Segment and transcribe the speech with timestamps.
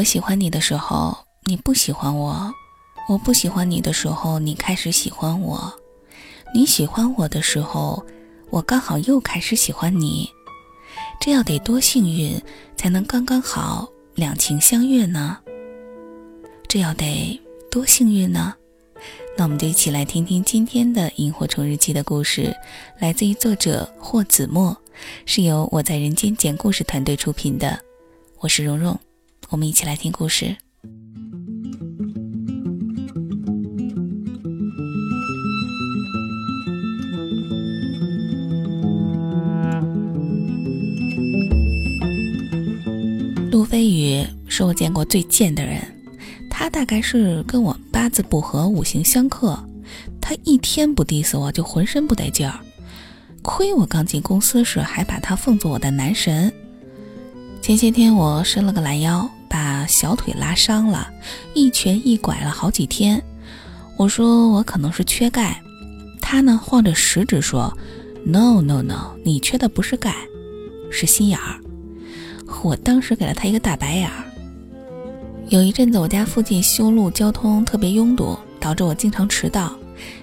[0.00, 1.14] 我喜欢你的时候，
[1.44, 2.50] 你不喜欢我；
[3.06, 5.58] 我不喜欢你的时候，你开始喜欢我；
[6.54, 8.02] 你喜欢我的时候，
[8.48, 10.26] 我刚好又开始喜欢你。
[11.20, 12.42] 这要得多幸运
[12.78, 15.36] 才能刚刚好两情相悦呢？
[16.66, 17.38] 这要得
[17.70, 18.54] 多幸运呢？
[19.36, 22.56] 那我们就一起来听听今天的《萤火虫日记》的故事，
[23.00, 24.74] 来自于作者霍子墨，
[25.26, 27.78] 是由我在人间讲故事团队出品的。
[28.38, 28.98] 我是蓉蓉。
[29.50, 30.56] 我们一起来听故事。
[43.50, 45.82] 陆飞宇是我见过最贱的人，
[46.48, 49.58] 他大概是跟我八字不合，五行相克。
[50.20, 52.60] 他一天不 diss 我就浑身不得劲儿，
[53.42, 56.52] 亏我刚进公司时还把他奉作我的男神。
[57.60, 59.28] 前些天我伸了个懒腰。
[59.50, 61.10] 把小腿拉伤了，
[61.52, 63.20] 一瘸一拐了好几天。
[63.96, 65.60] 我说我可能是缺钙，
[66.22, 67.76] 他呢晃着食指说
[68.24, 70.14] ：“No No No，你缺的不是钙，
[70.90, 71.58] 是心眼儿。”
[72.62, 74.24] 我当时给了他一个大白眼儿。
[75.48, 79.76] 有一阵子我家附近修路，交通特别拥堵，导致我经常迟到。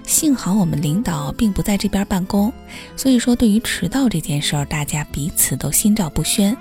[0.04, 2.52] 幸好我们领导并不在这边办公，
[2.96, 6.56] 所以说对于迟到这件事儿，大家彼此都心照不宣。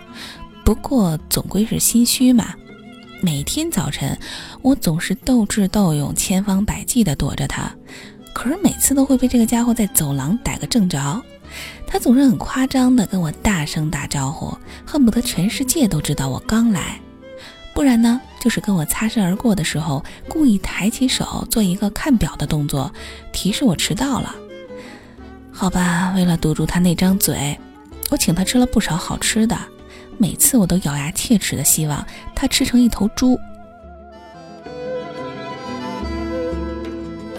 [0.68, 2.54] 不过总归是心虚嘛。
[3.22, 4.20] 每天早晨，
[4.62, 7.74] 我总是斗智斗勇，千方百计地躲着他，
[8.34, 11.24] 可是每次都会被这个家伙在走廊逮个正着。
[11.88, 17.00] 他总是很夸张地跟我大声打招呼，恨不得全世界都知道我刚来。
[17.74, 22.92] 不然呢，就是跟我擦身而过的时候，故意抬起手做一个看表的动作，
[23.32, 24.36] 提示我迟到了。
[25.50, 27.58] 好吧，为了堵住他那张嘴，
[28.10, 29.58] 我请他吃了不少好吃的。
[30.18, 33.40] 每次我都咬牙切齿的希望他吃成一头猪。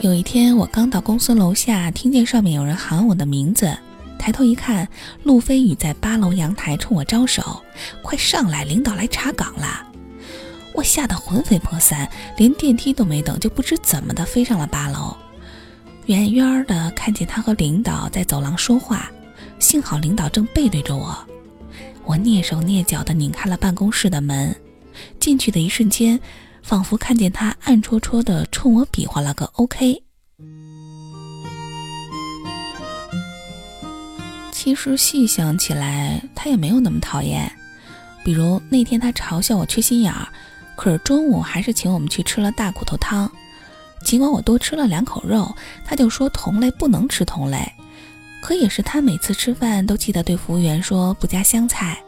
[0.01, 3.77] 有一天，我刚到公司楼下，听见上面有人喊我的名字，
[4.17, 4.89] 抬头一看，
[5.25, 7.61] 陆飞宇在八楼阳台冲我招手
[8.01, 9.85] ：“快上来，领导来查岗了！”
[10.73, 15.17] 我吓得魂飞魄散，连电梯都没等，就不知怎么的飞上了八楼。
[16.07, 19.11] 远远的看见他和领导在走廊说话，
[19.59, 21.28] 幸好领导正背对着我。
[22.09, 24.57] 我蹑手蹑脚地拧开了办公室的门，
[25.21, 26.19] 进去的一瞬间，
[26.63, 30.03] 仿佛看见他暗戳戳地冲我比划了个 OK。
[34.51, 37.53] 其实细想起来，他也没有那么讨厌。
[38.25, 40.27] 比如那天他嘲笑我缺心眼儿，
[40.77, 43.31] 可是中午还是请我们去吃了大骨头汤。
[44.03, 45.55] 尽管我多吃了两口肉，
[45.85, 47.71] 他就说同类不能吃同类。
[48.49, 52.03] 可也是他每次吃饭都记得对服务员说不加香菜。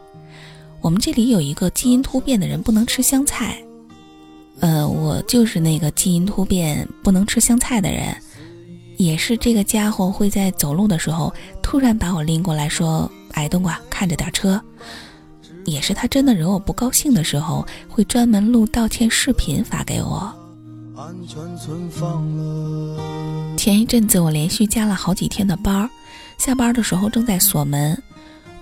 [0.81, 3.61] 我们这里有一个基因突变的人不能吃香菜，
[4.59, 8.17] 呃，我就是那个基因突变不能吃香菜的人，
[8.97, 11.31] 也是这个家伙会在走路的时候
[11.61, 14.59] 突然把我拎过来说：“矮冬瓜，看着点车。”
[15.65, 20.33] 也是他真的惹我不高兴的时候会专门录道歉视频发给我。
[23.55, 25.87] 前一阵子我连续加了好几天的班儿。
[26.41, 27.95] 下班的时候正在锁门，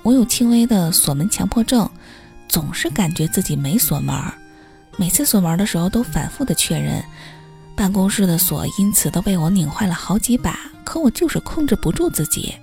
[0.04, 1.90] 我有轻微的锁门强迫症，
[2.50, 4.14] 总是感觉自己没锁门，
[4.98, 7.02] 每次锁门的时候都反复的确认，
[7.78, 12.54] 办公室的锁因此都被我拧坏了好几把，可我就是控制不住自己。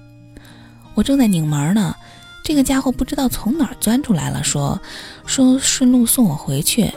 [0.95, 1.97] 我正在拧门呢，
[2.45, 4.79] 这个家伙不知道从哪儿钻出来了，说
[5.25, 6.93] 说顺路送我回去，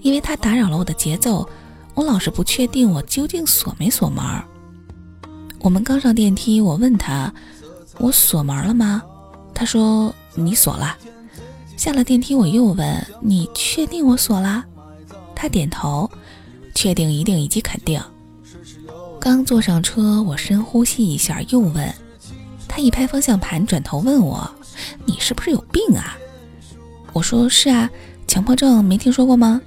[0.00, 1.48] 因为他打扰了我的节奏，
[1.94, 4.24] 我老是不确定我究竟锁没锁门。
[5.62, 7.32] 我们刚上电梯，我问他。
[7.98, 9.02] 我锁门了吗？
[9.54, 10.96] 他说你锁了。
[11.76, 14.64] 下了电梯，我又问你确定我锁了？
[15.36, 16.10] 他点头，
[16.74, 18.02] 确定、一定以及肯定。
[19.20, 21.94] 刚坐上车，我深呼吸一下，又问
[22.66, 24.50] 他，一拍方向盘，转头问我
[25.06, 26.16] ：“你是不是有病啊？”
[27.12, 27.88] 我说：“是啊，
[28.26, 29.60] 强迫症没听说过吗？”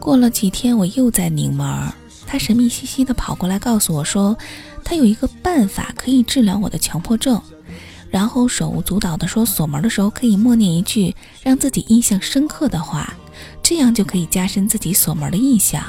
[0.00, 1.92] 过了几天，我又在拧门，
[2.36, 4.36] 他神秘兮兮的跑过来告诉我说。
[4.84, 7.42] 他有一个办法可以治疗我的强迫症，
[8.08, 11.12] 然后手舞足蹈地说锁门的时候可以默念一句
[11.42, 13.12] 让自己印象深刻的话，
[13.64, 15.82] 这样就可以加深自己锁门的印象。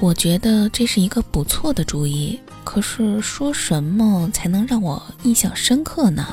[0.00, 6.26] 我觉得这是一个不错的主意，可是说什么才能让我印象深刻呢？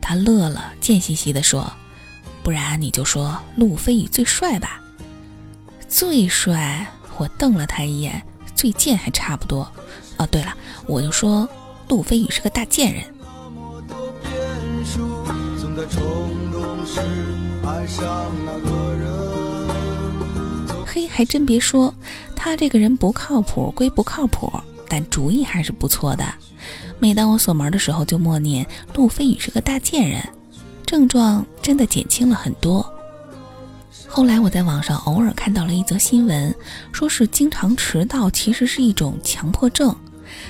[0.00, 1.72] 他乐了，贱兮兮地说
[2.44, 4.80] ：“不然你就说路飞宇最帅吧。”
[5.88, 6.86] 最帅？
[7.18, 8.22] 我瞪了他一眼，
[8.54, 9.70] 最贱还差不多。
[10.16, 10.54] 哦，对了，
[10.86, 11.48] 我就说
[11.88, 12.94] 路飞宇是个大贱。
[12.94, 13.04] 人。
[20.86, 21.92] 嘿，还真别说，
[22.34, 24.50] 他这个人不靠谱归不靠谱，
[24.88, 26.24] 但主意还是不错的。
[26.98, 30.20] 每当我锁门的时候，就默念路飞宇是个大贱人，
[30.84, 32.84] 症状真的减轻了很多。
[34.06, 36.54] 后来我在网上偶尔看到了一则新闻，
[36.92, 39.94] 说是经常迟到其实是一种强迫症，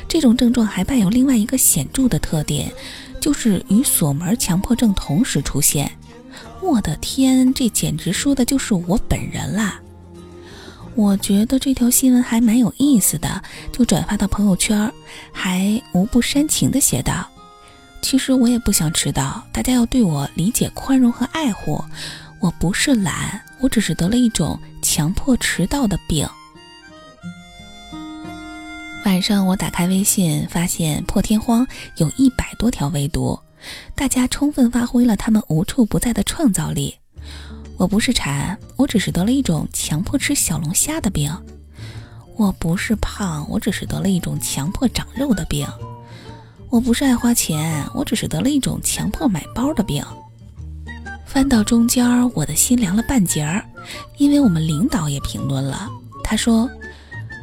[0.08, 2.72] 这种症状还伴有另外一个显著的特点，
[3.20, 5.90] 就是与锁门强迫症同时出现。
[6.60, 9.80] 我的天，这简直说的就是我本人啦！
[10.94, 13.42] 我觉得这条新闻还蛮有意思的，
[13.72, 14.92] 就转发到朋友圈，
[15.32, 17.28] 还无不煽情的写道
[18.02, 21.82] ：“其实我也不想迟到，大家要对我理解、宽容和爱护。
[22.40, 26.28] 我不是懒，我只是得了一种强迫迟到的病。”
[29.04, 33.38] 晚上我打开微信，发现破天荒有一百多条未读。
[33.94, 36.94] 大家充分发挥了他们无处不在的创造力。
[37.76, 41.32] 我不是馋，我只是得了一种强迫吃小龙虾的病。
[42.36, 45.66] 我不是胖，我只是得了一种强迫长肉的病。
[46.68, 50.04] 我不是爱花钱，我只是得了一种强迫买包的病。
[51.28, 53.62] 翻到中间，我的心凉了半截儿，
[54.16, 55.86] 因为我们领导也评论了。
[56.24, 56.68] 他说：“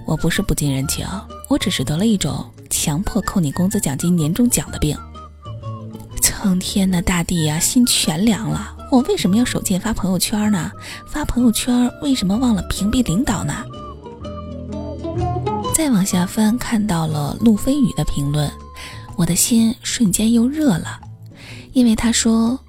[0.08, 1.06] 我不是不近人情，
[1.48, 4.98] 我只是得了一种强迫扣你工资、奖金、年终奖的病。”
[6.20, 8.76] 苍天呐，大地呀，心全凉了。
[8.92, 10.72] 我为什么要手贱发朋友圈呢？
[11.08, 13.54] 发朋友圈为什么忘了屏蔽领导呢？
[15.76, 18.52] 再往下翻，看到了路飞宇的评论，
[19.16, 21.00] 我的心瞬间又热了，
[21.74, 22.60] 因为他说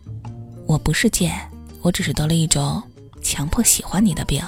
[0.66, 1.32] 我不是贱，
[1.80, 2.82] 我只是得了一种
[3.22, 4.42] 强迫喜欢你的病。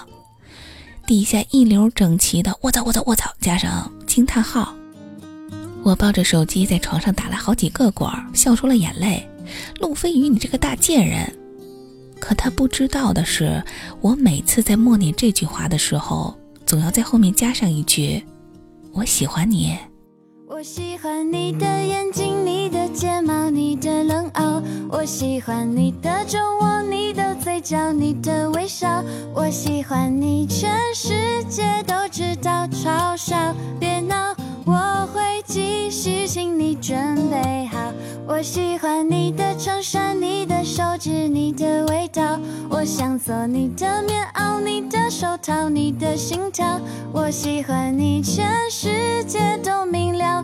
[1.06, 4.75] 底下一流整齐的我操我操我操，加上惊叹号。
[5.82, 9.26] 我抱着手机在床上打了好几个滚，笑出了眼泪。
[9.81, 11.32] 陆飞宇，你这个大贱人！
[12.21, 13.62] 可他不知道的是，
[14.00, 16.37] 我每次在默念这句话的时候，
[16.67, 18.23] 总要在后面加上一句
[18.93, 19.79] ：“我喜欢你。”
[20.50, 24.57] 我喜欢你的眼睛，你的睫毛，你的冷傲。
[24.90, 29.05] 我喜欢你的酒窝，你的嘴角，你的微笑。
[29.35, 33.37] 我喜欢你，全世界都知道，嘲笑，
[33.79, 34.35] 别闹。
[34.64, 36.96] 我会继续，请你准
[37.31, 37.79] 备好。
[38.26, 42.38] 我喜欢你的衬衫，你的手指，你的味道。
[42.70, 46.81] 我想做你的棉袄，你的手套，你的心跳。
[47.12, 50.43] 我喜欢你，全世界都明了，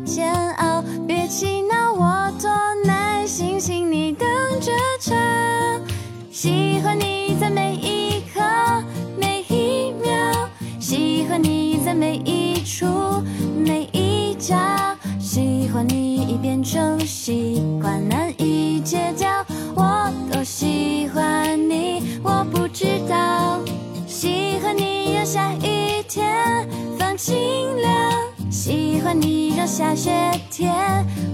[27.25, 27.35] 晴
[27.79, 30.13] 凉，喜欢你让下雪
[30.51, 30.75] 天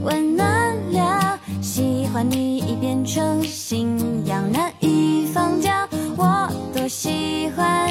[0.05, 0.47] 温暖
[0.93, 1.37] 了。
[1.61, 5.73] 喜欢你已变成信仰，难以放掉。
[6.17, 7.90] 我多喜欢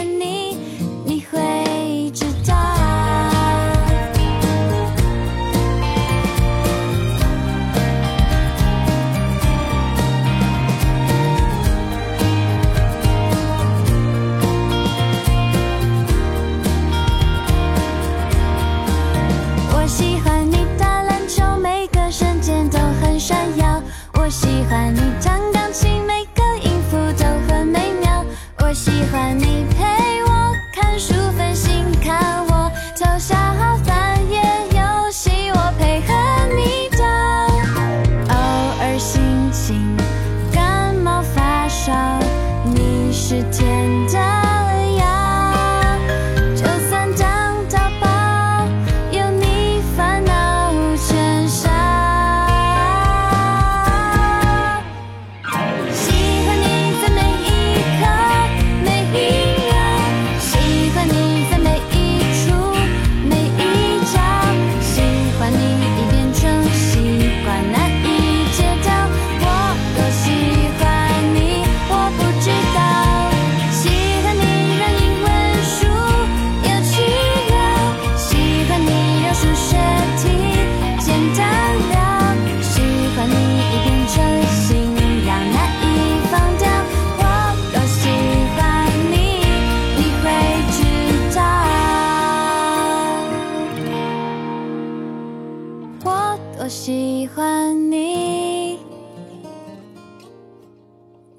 [96.69, 98.77] 喜欢你，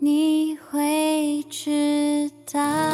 [0.01, 2.90] 你会知道。